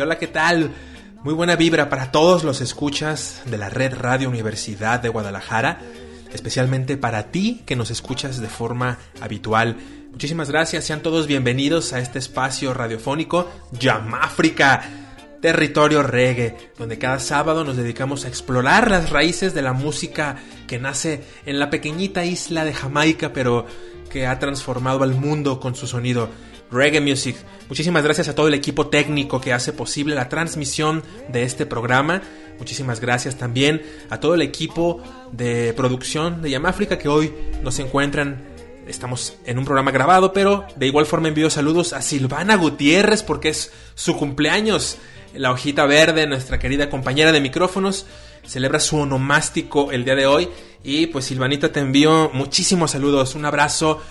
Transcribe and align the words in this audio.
Hola, 0.00 0.18
¿qué 0.18 0.26
tal? 0.26 0.72
Muy 1.22 1.34
buena 1.34 1.56
vibra 1.56 1.88
para 1.88 2.10
todos 2.10 2.42
los 2.42 2.60
escuchas 2.60 3.42
de 3.46 3.56
la 3.56 3.70
Red 3.70 3.94
Radio 3.94 4.28
Universidad 4.28 4.98
de 5.00 5.08
Guadalajara, 5.08 5.78
especialmente 6.32 6.96
para 6.96 7.30
ti 7.30 7.62
que 7.64 7.76
nos 7.76 7.90
escuchas 7.90 8.40
de 8.40 8.48
forma 8.48 8.98
habitual. 9.20 9.76
Muchísimas 10.10 10.50
gracias, 10.50 10.84
sean 10.84 11.00
todos 11.00 11.26
bienvenidos 11.26 11.92
a 11.92 12.00
este 12.00 12.18
espacio 12.18 12.74
radiofónico 12.74 13.48
Yamáfrica, 13.72 14.82
territorio 15.40 16.02
reggae, 16.02 16.56
donde 16.76 16.98
cada 16.98 17.20
sábado 17.20 17.64
nos 17.64 17.76
dedicamos 17.76 18.24
a 18.24 18.28
explorar 18.28 18.90
las 18.90 19.10
raíces 19.10 19.54
de 19.54 19.62
la 19.62 19.72
música 19.72 20.36
que 20.66 20.78
nace 20.78 21.22
en 21.46 21.58
la 21.58 21.70
pequeñita 21.70 22.24
isla 22.24 22.64
de 22.64 22.74
Jamaica, 22.74 23.32
pero 23.32 23.66
que 24.10 24.26
ha 24.26 24.38
transformado 24.38 25.04
al 25.04 25.14
mundo 25.14 25.60
con 25.60 25.74
su 25.74 25.86
sonido. 25.86 26.30
Reggae 26.74 27.00
Music. 27.00 27.36
Muchísimas 27.68 28.02
gracias 28.02 28.28
a 28.28 28.34
todo 28.34 28.48
el 28.48 28.54
equipo 28.54 28.88
técnico 28.88 29.40
que 29.40 29.52
hace 29.52 29.72
posible 29.72 30.14
la 30.14 30.28
transmisión 30.28 31.02
de 31.28 31.44
este 31.44 31.64
programa. 31.64 32.22
Muchísimas 32.58 33.00
gracias 33.00 33.36
también 33.36 33.82
a 34.10 34.20
todo 34.20 34.34
el 34.34 34.42
equipo 34.42 35.02
de 35.32 35.72
producción 35.74 36.42
de 36.42 36.50
Yamáfrica 36.50 36.98
que 36.98 37.08
hoy 37.08 37.32
nos 37.62 37.78
encuentran. 37.78 38.42
Estamos 38.86 39.38
en 39.46 39.58
un 39.58 39.64
programa 39.64 39.92
grabado, 39.92 40.32
pero 40.32 40.66
de 40.76 40.86
igual 40.86 41.06
forma 41.06 41.28
envío 41.28 41.48
saludos 41.48 41.94
a 41.94 42.02
Silvana 42.02 42.56
Gutiérrez 42.56 43.22
porque 43.22 43.48
es 43.48 43.72
su 43.94 44.16
cumpleaños. 44.16 44.98
La 45.34 45.50
hojita 45.50 45.86
verde, 45.86 46.26
nuestra 46.26 46.58
querida 46.58 46.90
compañera 46.90 47.32
de 47.32 47.40
micrófonos, 47.40 48.06
celebra 48.46 48.78
su 48.78 48.98
onomástico 48.98 49.90
el 49.90 50.04
día 50.04 50.14
de 50.14 50.26
hoy. 50.26 50.48
Y 50.84 51.06
pues 51.06 51.24
Silvanita 51.24 51.72
te 51.72 51.80
envío 51.80 52.30
muchísimos 52.34 52.90
saludos, 52.90 53.34
un 53.34 53.46
abrazo 53.46 54.02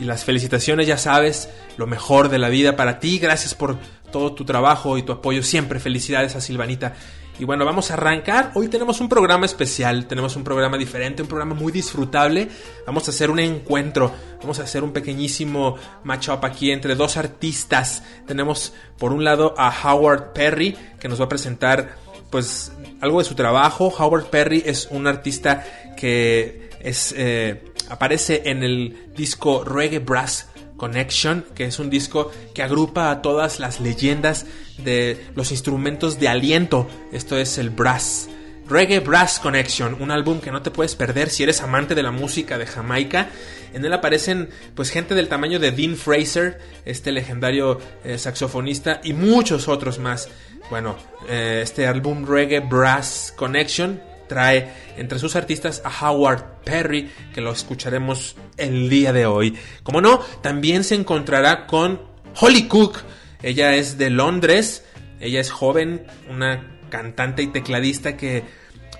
y 0.00 0.04
las 0.04 0.24
felicitaciones, 0.24 0.86
ya 0.86 0.96
sabes, 0.96 1.50
lo 1.76 1.86
mejor 1.86 2.30
de 2.30 2.38
la 2.38 2.48
vida 2.48 2.74
para 2.74 2.98
ti. 2.98 3.18
Gracias 3.18 3.54
por 3.54 3.78
todo 4.10 4.34
tu 4.34 4.44
trabajo 4.44 4.96
y 4.96 5.02
tu 5.02 5.12
apoyo. 5.12 5.42
Siempre 5.42 5.78
felicidades 5.78 6.34
a 6.34 6.40
Silvanita. 6.40 6.94
Y 7.38 7.44
bueno, 7.44 7.64
vamos 7.64 7.90
a 7.90 7.94
arrancar. 7.94 8.50
Hoy 8.54 8.68
tenemos 8.68 9.00
un 9.00 9.08
programa 9.08 9.46
especial, 9.46 10.06
tenemos 10.06 10.36
un 10.36 10.44
programa 10.44 10.76
diferente, 10.76 11.22
un 11.22 11.28
programa 11.28 11.54
muy 11.54 11.70
disfrutable. 11.70 12.48
Vamos 12.86 13.08
a 13.08 13.10
hacer 13.12 13.30
un 13.30 13.38
encuentro, 13.38 14.12
vamos 14.40 14.58
a 14.58 14.64
hacer 14.64 14.84
un 14.84 14.92
pequeñísimo 14.92 15.76
matchup 16.04 16.44
aquí 16.44 16.70
entre 16.70 16.94
dos 16.94 17.16
artistas. 17.16 18.02
Tenemos 18.26 18.72
por 18.98 19.12
un 19.12 19.24
lado 19.24 19.54
a 19.56 19.70
Howard 19.84 20.32
Perry, 20.32 20.76
que 20.98 21.08
nos 21.08 21.20
va 21.20 21.26
a 21.26 21.28
presentar 21.28 21.96
pues 22.30 22.72
algo 23.00 23.18
de 23.18 23.24
su 23.24 23.34
trabajo. 23.34 23.92
Howard 23.98 24.26
Perry 24.26 24.62
es 24.64 24.88
un 24.90 25.06
artista 25.06 25.64
que 25.96 26.70
es 26.80 27.14
eh, 27.16 27.69
aparece 27.90 28.42
en 28.46 28.62
el 28.62 28.96
disco 29.14 29.64
Reggae 29.64 29.98
Brass 29.98 30.48
Connection, 30.76 31.44
que 31.54 31.66
es 31.66 31.78
un 31.78 31.90
disco 31.90 32.32
que 32.54 32.62
agrupa 32.62 33.10
a 33.10 33.20
todas 33.20 33.60
las 33.60 33.80
leyendas 33.80 34.46
de 34.78 35.26
los 35.34 35.50
instrumentos 35.50 36.18
de 36.18 36.28
aliento. 36.28 36.88
Esto 37.12 37.36
es 37.36 37.58
el 37.58 37.68
brass. 37.68 38.30
Reggae 38.66 39.00
Brass 39.00 39.40
Connection, 39.40 40.00
un 40.00 40.12
álbum 40.12 40.40
que 40.40 40.52
no 40.52 40.62
te 40.62 40.70
puedes 40.70 40.94
perder 40.94 41.28
si 41.28 41.42
eres 41.42 41.60
amante 41.60 41.94
de 41.94 42.04
la 42.04 42.12
música 42.12 42.56
de 42.56 42.66
Jamaica. 42.66 43.28
En 43.74 43.84
él 43.84 43.92
aparecen 43.92 44.48
pues 44.74 44.90
gente 44.90 45.14
del 45.14 45.28
tamaño 45.28 45.58
de 45.58 45.72
Dean 45.72 45.96
Fraser, 45.96 46.60
este 46.84 47.10
legendario 47.10 47.80
eh, 48.04 48.16
saxofonista 48.16 49.00
y 49.02 49.12
muchos 49.12 49.66
otros 49.66 49.98
más. 49.98 50.28
Bueno, 50.70 50.96
eh, 51.28 51.60
este 51.62 51.88
álbum 51.88 52.24
Reggae 52.24 52.60
Brass 52.60 53.34
Connection 53.36 54.00
trae 54.30 54.72
entre 54.96 55.18
sus 55.18 55.34
artistas 55.34 55.82
a 55.84 56.08
Howard 56.08 56.62
Perry, 56.64 57.10
que 57.34 57.40
lo 57.40 57.50
escucharemos 57.50 58.36
el 58.56 58.88
día 58.88 59.12
de 59.12 59.26
hoy. 59.26 59.58
Como 59.82 60.00
no, 60.00 60.20
también 60.40 60.84
se 60.84 60.94
encontrará 60.94 61.66
con 61.66 62.00
Holly 62.40 62.68
Cook. 62.68 62.98
Ella 63.42 63.74
es 63.74 63.98
de 63.98 64.08
Londres, 64.08 64.84
ella 65.18 65.40
es 65.40 65.50
joven, 65.50 66.06
una 66.30 66.78
cantante 66.90 67.42
y 67.42 67.48
tecladista 67.48 68.16
que 68.16 68.44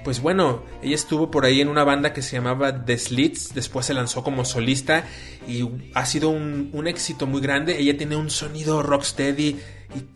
pues 0.03 0.23
bueno, 0.23 0.65
ella 0.83 0.95
estuvo 0.95 1.31
por 1.31 1.45
ahí 1.45 1.61
en 1.61 1.69
una 1.69 1.85
banda 1.85 2.15
que 2.15 2.23
se 2.23 2.37
llamaba 2.37 2.87
The 2.87 2.97
Slits, 2.97 3.53
después 3.55 3.85
se 3.85 3.93
lanzó 3.93 4.23
como 4.25 4.47
solista 4.47 5.05
y 5.47 5.69
ha 5.95 6.07
sido 6.07 6.31
un, 6.31 6.87
éxito 6.87 7.27
muy 7.27 7.43
grande. 7.43 7.79
Ella 7.79 7.97
tiene 7.99 8.17
un 8.17 8.31
sonido 8.31 8.83
rocksteady 8.83 9.61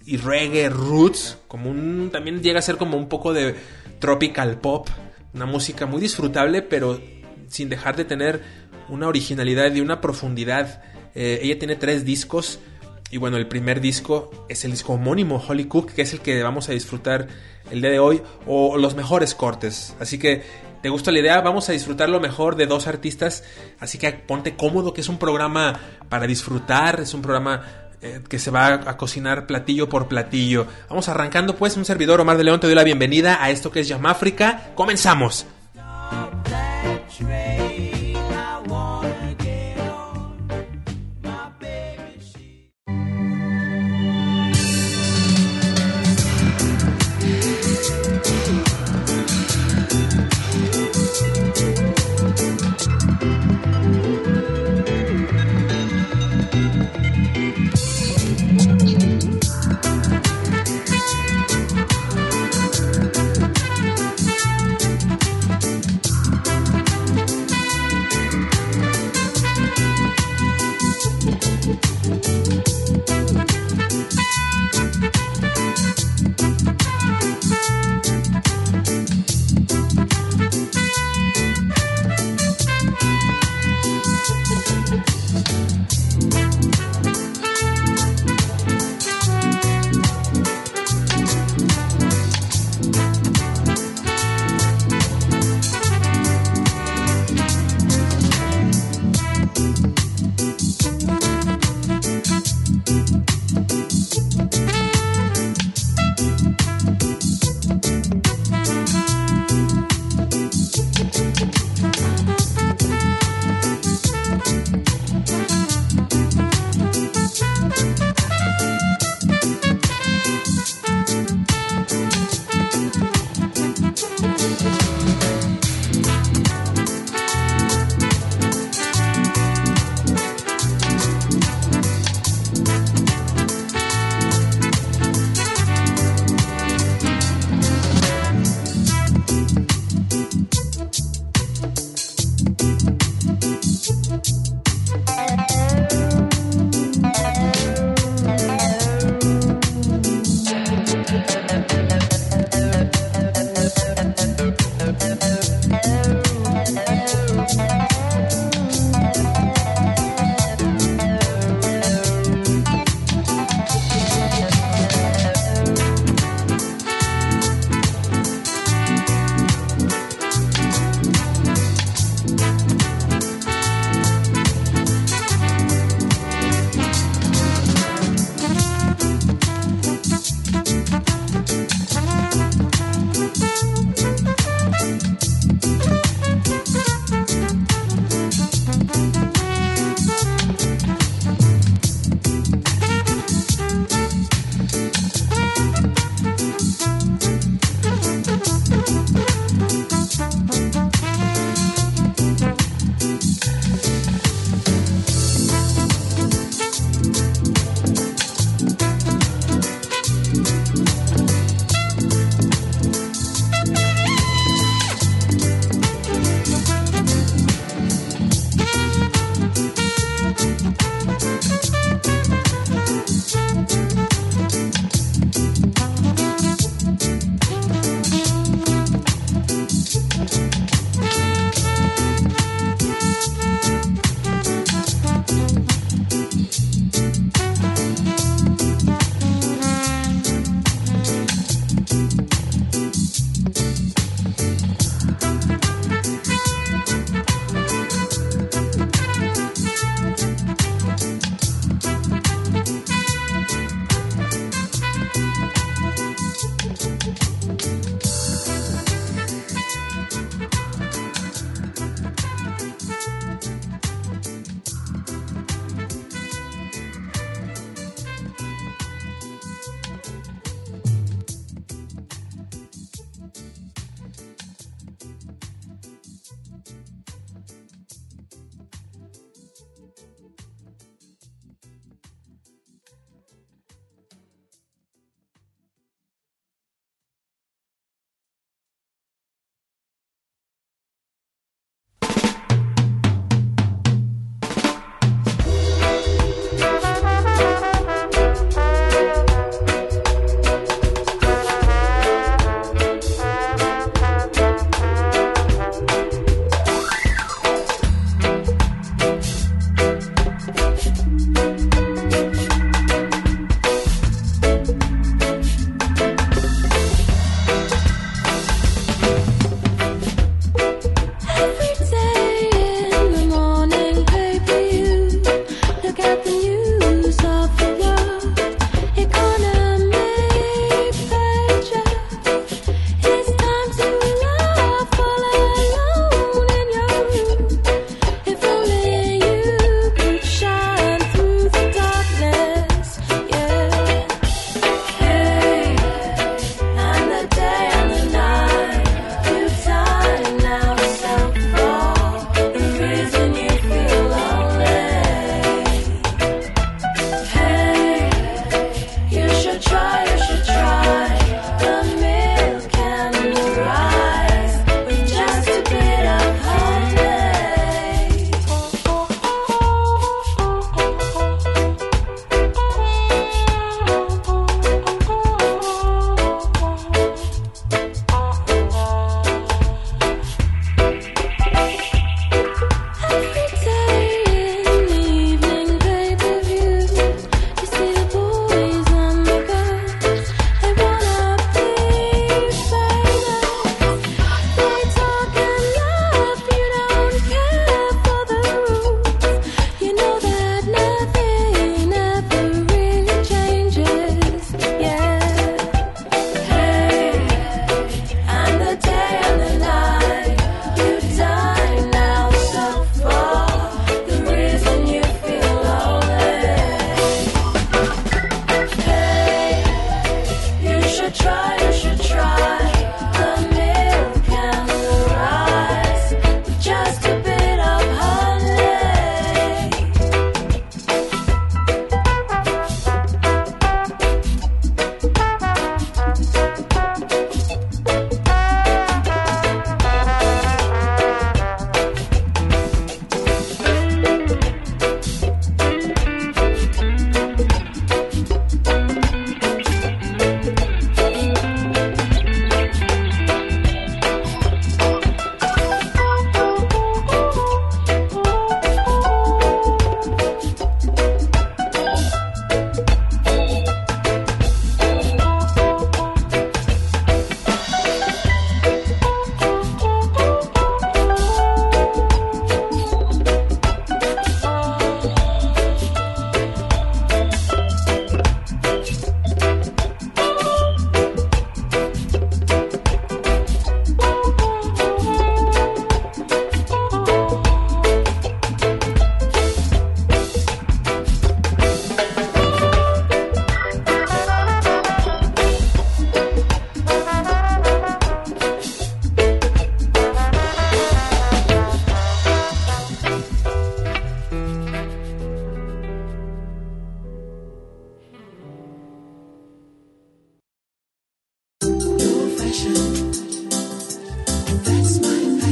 y, 0.07 0.15
y 0.15 0.17
reggae 0.17 0.71
roots, 0.71 1.37
como 1.49 1.71
un, 1.71 2.09
también 2.11 2.43
llega 2.43 2.61
a 2.61 2.63
ser 2.63 2.79
como 2.79 2.97
un 2.97 3.11
poco 3.11 3.35
de 3.35 3.57
tropical 3.99 4.59
pop, 4.61 4.89
una 5.35 5.47
música 5.47 5.87
muy 5.87 6.01
disfrutable, 6.01 6.63
pero 6.63 7.01
sin 7.49 7.69
dejar 7.69 7.97
de 7.97 8.05
tener 8.05 8.43
una 8.89 9.09
originalidad 9.09 9.75
y 9.75 9.81
una 9.81 10.01
profundidad. 10.01 10.83
Eh, 11.15 11.41
ella 11.43 11.59
tiene 11.59 11.77
tres 11.77 12.05
discos. 12.05 12.61
Y 13.11 13.19
bueno, 13.19 13.37
el 13.37 13.47
primer 13.47 13.81
disco 13.81 14.47
es 14.49 14.65
el 14.65 14.73
disco 14.73 14.95
homónimo, 14.95 15.43
Holly 15.47 15.67
Cook, 15.67 15.93
que 15.93 16.03
es 16.03 16.13
el 16.13 16.21
que 16.21 16.43
vamos 16.43 16.69
a 16.69 16.73
disfrutar 16.73 17.29
el 17.71 17.81
día 17.81 17.91
de 17.91 17.99
hoy, 17.99 18.23
o 18.47 18.77
los 18.77 18.95
mejores 18.97 19.35
cortes. 19.35 19.95
Así 20.01 20.19
que, 20.19 20.43
¿te 20.83 20.89
gusta 20.89 21.13
la 21.13 21.21
idea? 21.21 21.41
Vamos 21.41 21.69
a 21.69 21.73
disfrutar 21.73 22.09
lo 22.09 22.19
mejor 22.19 22.57
de 22.57 22.67
dos 22.67 22.87
artistas. 22.87 23.45
Así 23.79 23.99
que 23.99 24.13
ponte 24.13 24.57
cómodo, 24.57 24.93
que 24.95 25.01
es 25.01 25.09
un 25.09 25.19
programa 25.19 25.79
para 26.09 26.27
disfrutar, 26.27 27.01
es 27.01 27.15
un 27.15 27.23
programa 27.23 27.84
eh, 28.05 28.21
que 28.29 28.39
se 28.39 28.51
va 28.51 28.67
a 28.75 28.97
cocinar 28.99 29.47
platillo 29.47 29.89
por 29.89 30.09
platillo. 30.09 30.67
Vamos 30.91 31.09
arrancando 31.09 31.57
pues, 31.57 31.79
un 31.79 31.87
servidor 31.87 32.21
Omar 32.21 32.37
de 32.37 32.45
León 32.45 32.61
te 32.61 32.67
doy 32.67 32.77
la 32.77 32.85
bienvenida 32.85 33.43
a 33.43 33.49
esto 33.49 33.71
que 33.71 33.81
es 33.81 33.89
Yamáfrica. 33.89 34.73
Comenzamos. 34.75 35.47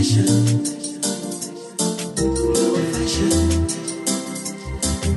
fashion. 0.02 0.66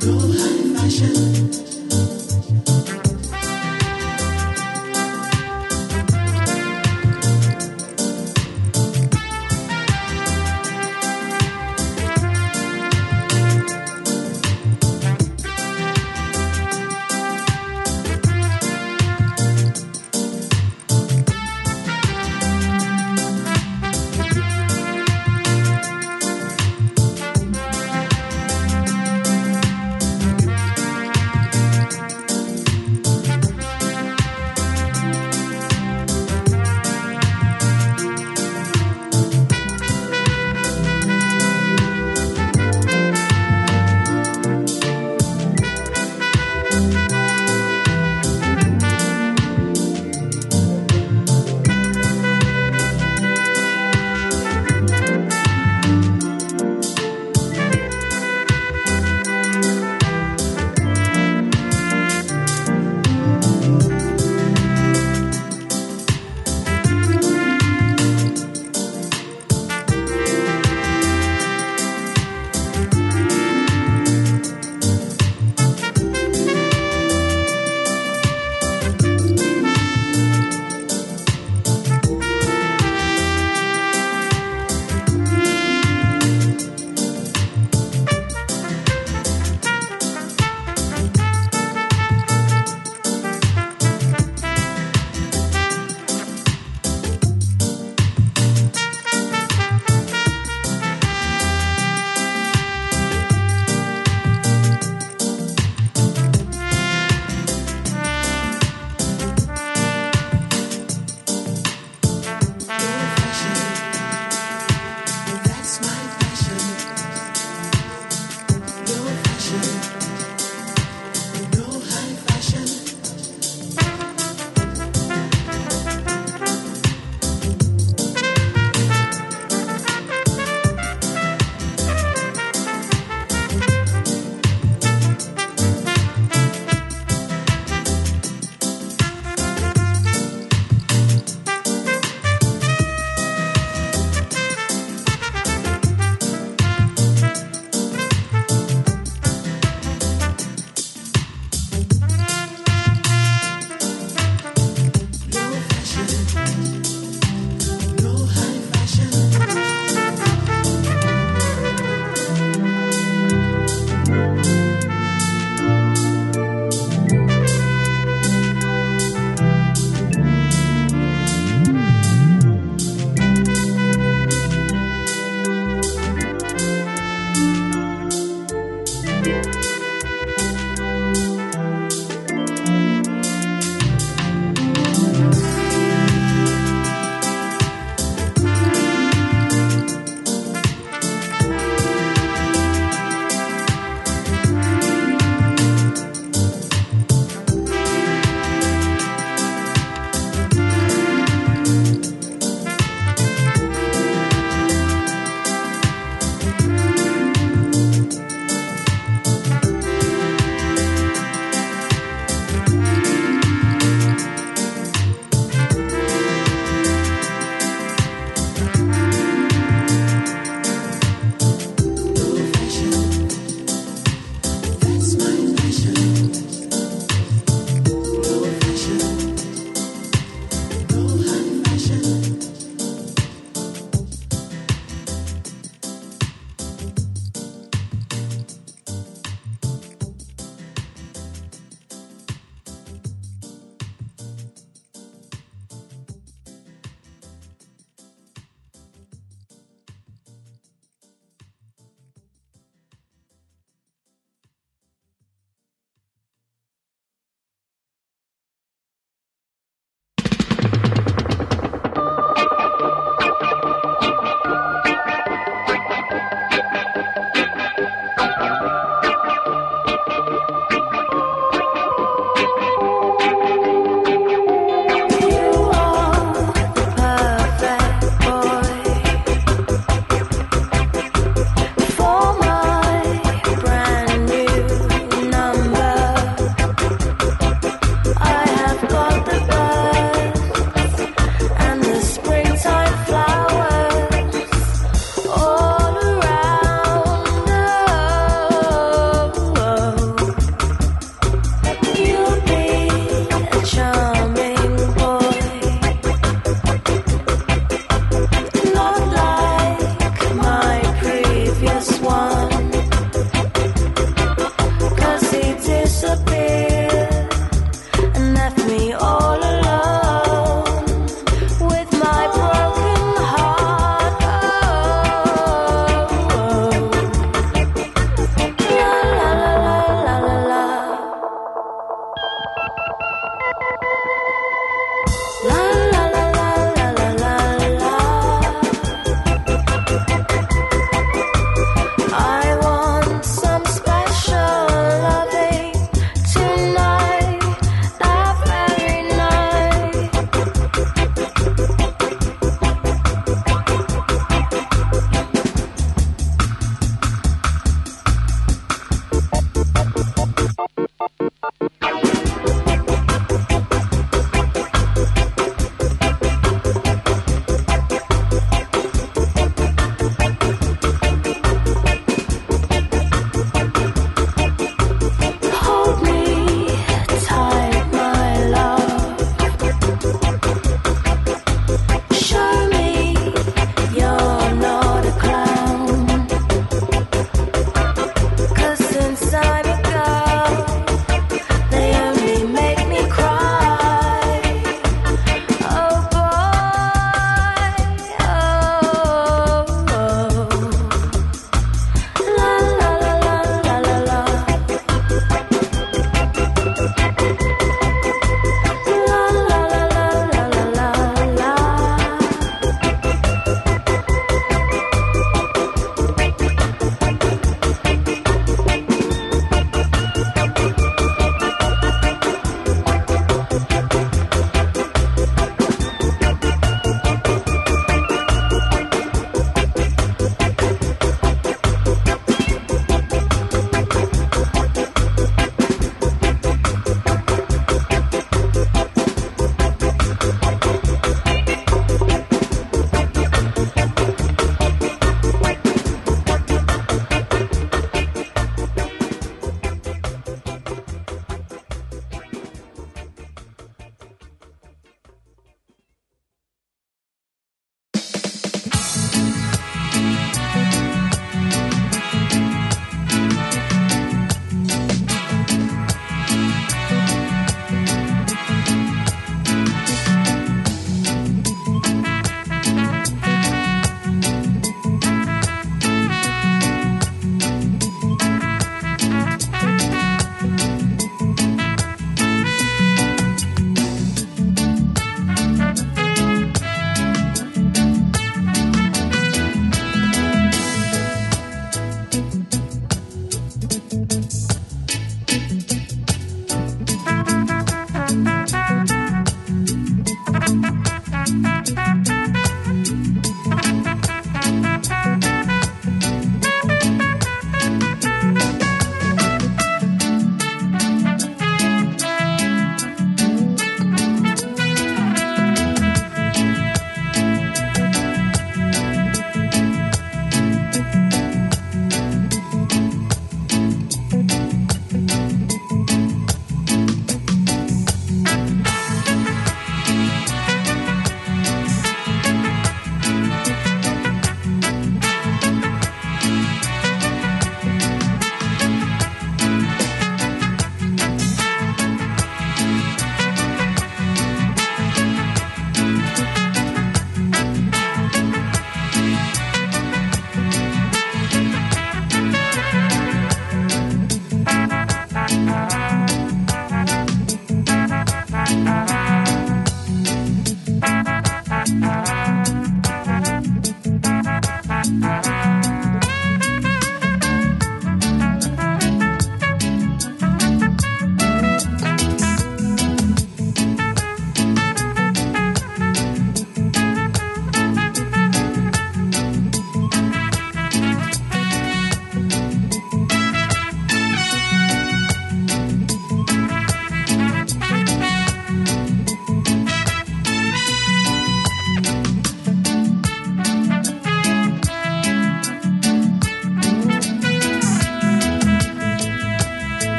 Go 0.00 0.18
high 0.18 0.74
fashion. 0.74 1.31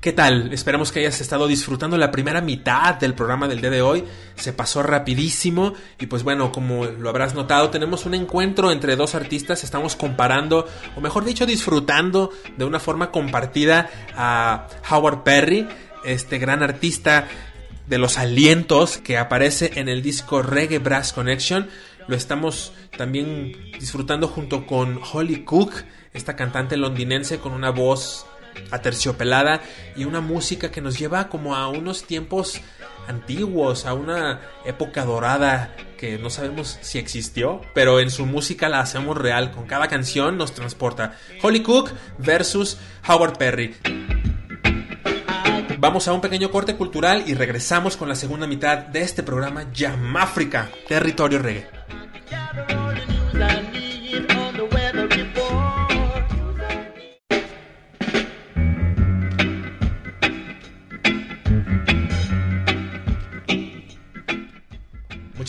¿Qué 0.00 0.14
tal? 0.14 0.50
Esperamos 0.54 0.92
que 0.92 1.00
hayas 1.00 1.20
estado 1.20 1.46
disfrutando 1.46 1.98
la 1.98 2.10
primera 2.10 2.40
mitad 2.40 2.94
del 2.94 3.12
programa 3.12 3.48
del 3.48 3.60
día 3.60 3.68
de 3.68 3.82
hoy. 3.82 4.02
Se 4.34 4.54
pasó 4.54 4.82
rapidísimo 4.82 5.74
y 5.98 6.06
pues 6.06 6.22
bueno, 6.22 6.52
como 6.52 6.86
lo 6.86 7.10
habrás 7.10 7.34
notado, 7.34 7.68
tenemos 7.68 8.06
un 8.06 8.14
encuentro 8.14 8.72
entre 8.72 8.96
dos 8.96 9.14
artistas. 9.14 9.62
Estamos 9.62 9.96
comparando, 9.96 10.66
o 10.96 11.02
mejor 11.02 11.26
dicho, 11.26 11.44
disfrutando 11.44 12.30
de 12.56 12.64
una 12.64 12.80
forma 12.80 13.10
compartida 13.10 13.90
a 14.16 14.68
Howard 14.90 15.22
Perry, 15.22 15.68
este 16.02 16.38
gran 16.38 16.62
artista 16.62 17.28
de 17.86 17.98
los 17.98 18.16
alientos 18.16 18.96
que 18.96 19.18
aparece 19.18 19.72
en 19.74 19.90
el 19.90 20.00
disco 20.00 20.40
Reggae 20.40 20.78
Brass 20.78 21.12
Connection. 21.12 21.68
Lo 22.08 22.16
estamos 22.16 22.72
también 22.96 23.52
disfrutando 23.78 24.28
junto 24.28 24.64
con 24.66 24.98
Holly 25.12 25.44
Cook, 25.44 25.74
esta 26.14 26.36
cantante 26.36 26.78
londinense 26.78 27.38
con 27.38 27.52
una 27.52 27.68
voz 27.68 28.24
aterciopelada 28.70 29.60
y 29.96 30.04
una 30.04 30.20
música 30.20 30.70
que 30.70 30.80
nos 30.80 30.98
lleva 30.98 31.28
como 31.28 31.56
a 31.56 31.68
unos 31.68 32.04
tiempos 32.04 32.60
antiguos, 33.08 33.86
a 33.86 33.94
una 33.94 34.40
época 34.64 35.04
dorada 35.04 35.74
que 35.98 36.18
no 36.18 36.30
sabemos 36.30 36.78
si 36.80 36.98
existió, 36.98 37.60
pero 37.74 38.00
en 38.00 38.10
su 38.10 38.24
música 38.24 38.68
la 38.68 38.80
hacemos 38.80 39.18
real, 39.18 39.50
con 39.50 39.66
cada 39.66 39.88
canción 39.88 40.38
nos 40.38 40.54
transporta. 40.54 41.16
Holly 41.42 41.62
Cook 41.62 41.90
versus 42.18 42.78
Howard 43.06 43.36
Perry. 43.36 43.74
Vamos 45.78 46.08
a 46.08 46.12
un 46.12 46.20
pequeño 46.20 46.50
corte 46.50 46.76
cultural 46.76 47.24
y 47.26 47.34
regresamos 47.34 47.96
con 47.96 48.08
la 48.08 48.14
segunda 48.14 48.46
mitad 48.46 48.78
de 48.78 49.00
este 49.00 49.22
programa 49.22 49.66
África, 50.18 50.70
Territorio 50.86 51.38
Reggae. 51.38 51.68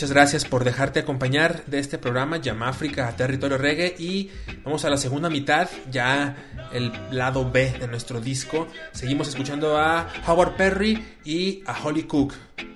Muchas 0.01 0.13
gracias 0.15 0.45
por 0.45 0.63
dejarte 0.63 1.01
acompañar 1.01 1.63
de 1.67 1.77
este 1.77 1.99
programa 1.99 2.37
Yamáfrica 2.37 3.15
Territorio 3.15 3.59
Reggae 3.59 3.93
y 3.99 4.31
vamos 4.63 4.83
a 4.83 4.89
la 4.89 4.97
segunda 4.97 5.29
mitad, 5.29 5.69
ya 5.91 6.35
el 6.73 6.91
lado 7.11 7.51
B 7.51 7.75
de 7.79 7.87
nuestro 7.87 8.19
disco. 8.19 8.67
Seguimos 8.93 9.27
escuchando 9.27 9.77
a 9.77 10.07
Howard 10.25 10.55
Perry 10.55 11.05
y 11.23 11.61
a 11.67 11.79
Holly 11.83 12.05
Cook. 12.05 12.33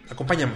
Acompáñame. 0.08 0.54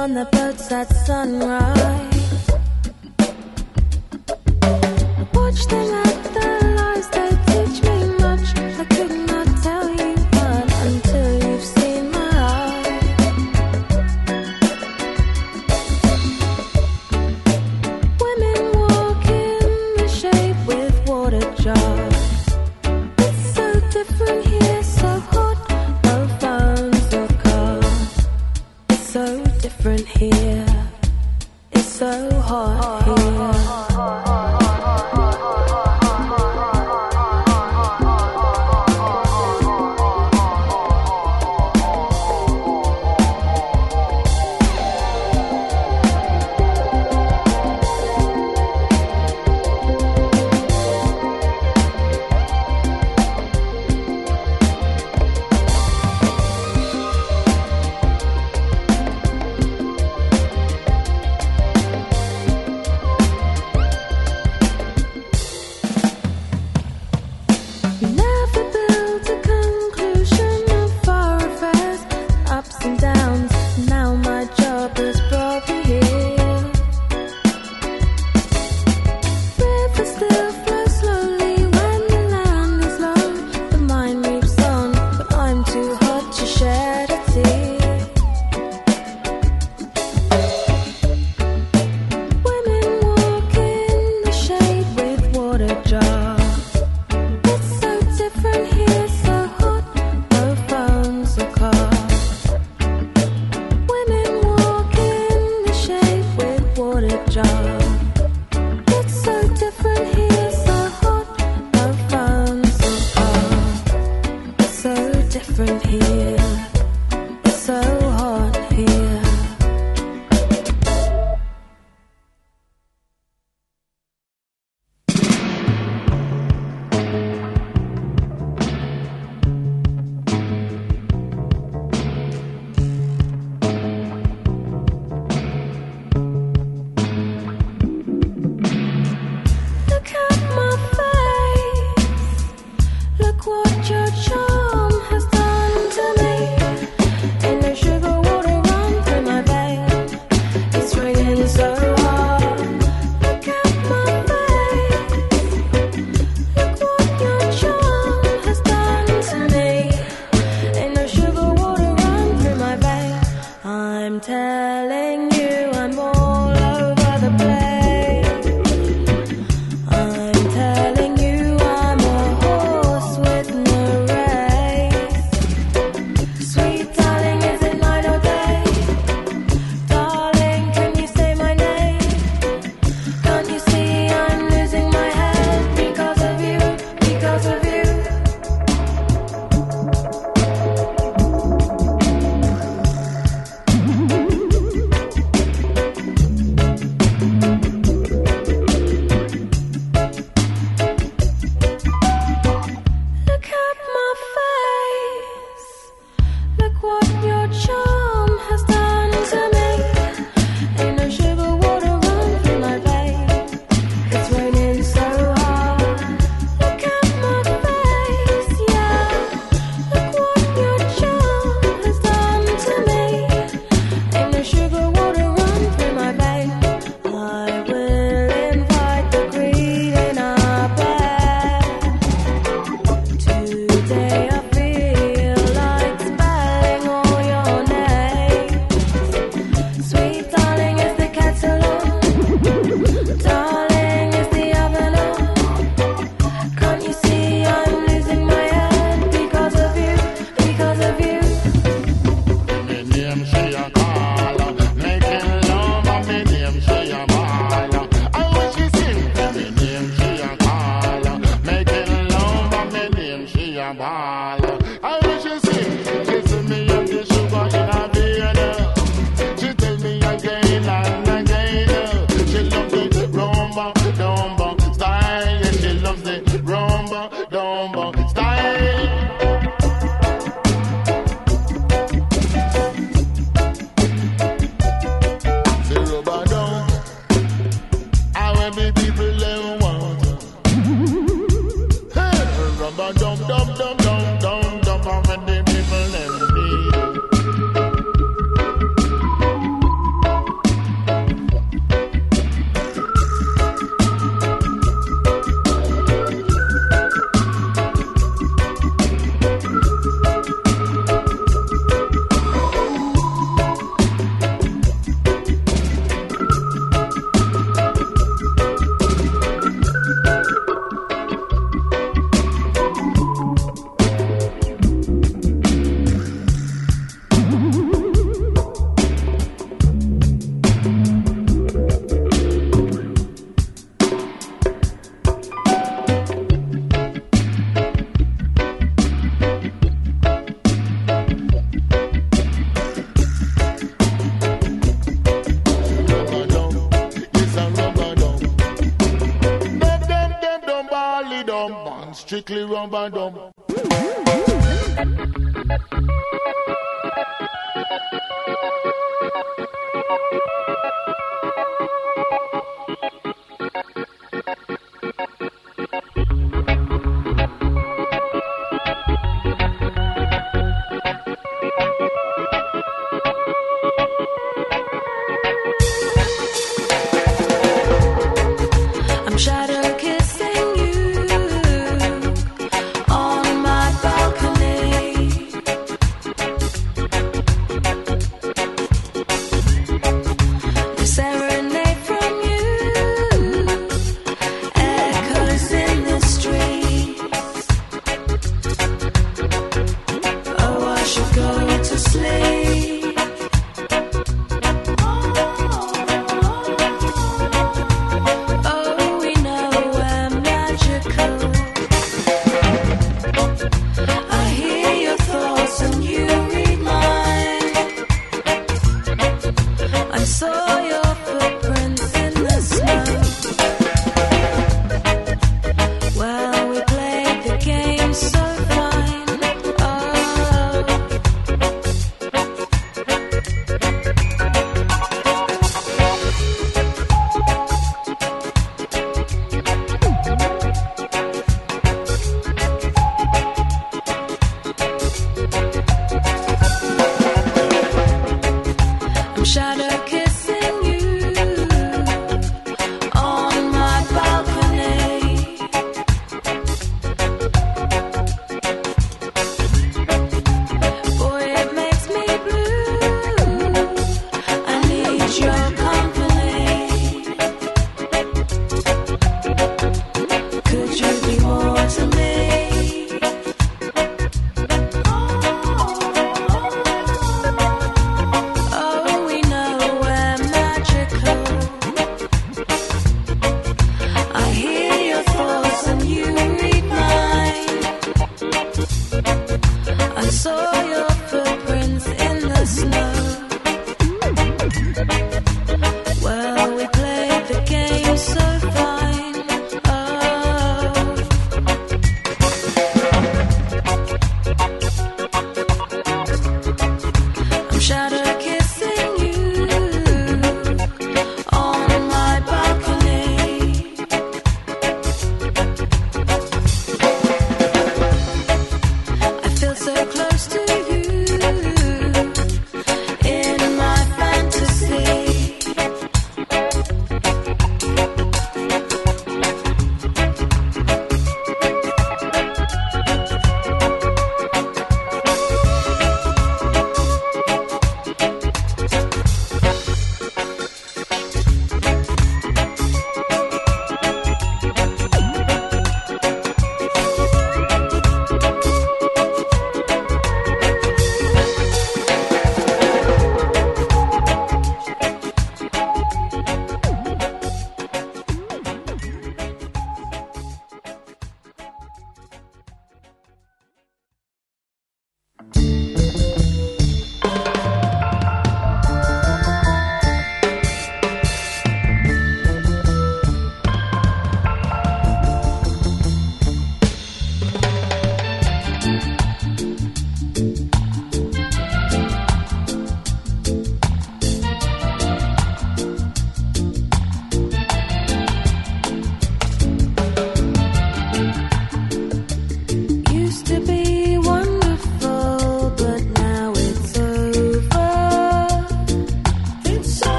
On 0.00 0.14
the 0.14 0.24
boats 0.32 0.72
at 0.72 0.88
sunrise. 1.04 2.48
Watch 5.34 5.66
them 5.66 5.94
at 6.06 6.19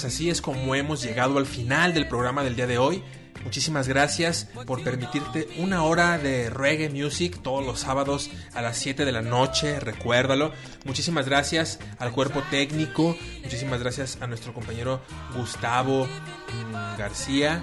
pues 0.00 0.14
así 0.14 0.30
es 0.30 0.40
como 0.40 0.74
hemos 0.74 1.02
llegado 1.02 1.36
al 1.36 1.44
final 1.44 1.92
del 1.92 2.08
programa 2.08 2.42
del 2.42 2.56
día 2.56 2.66
de 2.66 2.78
hoy. 2.78 3.02
Muchísimas 3.44 3.86
gracias 3.86 4.48
por 4.64 4.82
permitirte 4.82 5.46
una 5.58 5.82
hora 5.82 6.16
de 6.16 6.48
reggae 6.48 6.88
music 6.88 7.42
todos 7.42 7.66
los 7.66 7.80
sábados 7.80 8.30
a 8.54 8.62
las 8.62 8.78
7 8.78 9.04
de 9.04 9.12
la 9.12 9.20
noche, 9.20 9.78
recuérdalo. 9.78 10.52
Muchísimas 10.86 11.26
gracias 11.26 11.80
al 11.98 12.12
cuerpo 12.12 12.42
técnico, 12.50 13.14
muchísimas 13.42 13.80
gracias 13.80 14.16
a 14.22 14.26
nuestro 14.26 14.54
compañero 14.54 15.02
Gustavo 15.36 16.06
mm, 16.06 16.98
García, 16.98 17.62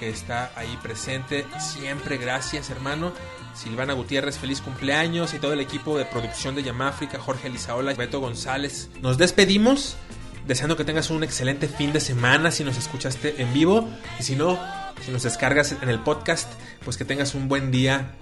que 0.00 0.08
está 0.08 0.52
ahí 0.56 0.78
presente. 0.82 1.44
Siempre 1.60 2.16
gracias, 2.16 2.70
hermano. 2.70 3.12
Silvana 3.54 3.92
Gutiérrez, 3.92 4.38
feliz 4.38 4.62
cumpleaños 4.62 5.34
y 5.34 5.38
todo 5.38 5.52
el 5.52 5.60
equipo 5.60 5.98
de 5.98 6.06
producción 6.06 6.54
de 6.54 6.62
Yamáfrica, 6.62 7.18
Jorge 7.18 7.50
Lizaola, 7.50 7.92
Beto 7.92 8.20
González. 8.20 8.88
Nos 9.02 9.18
despedimos 9.18 9.98
deseando 10.46 10.76
que 10.76 10.84
tengas 10.84 11.10
un 11.10 11.24
excelente 11.24 11.68
fin 11.68 11.92
de 11.92 12.00
semana 12.00 12.50
si 12.50 12.64
nos 12.64 12.76
escuchaste 12.76 13.42
en 13.42 13.52
vivo 13.52 13.88
y 14.18 14.22
si 14.22 14.36
no, 14.36 14.58
si 15.04 15.10
nos 15.10 15.22
descargas 15.22 15.72
en 15.80 15.88
el 15.88 16.00
podcast, 16.00 16.50
pues 16.84 16.96
que 16.96 17.04
tengas 17.04 17.34
un 17.34 17.48
buen 17.48 17.70
día 17.70 18.12